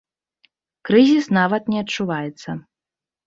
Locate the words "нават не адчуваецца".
1.37-2.49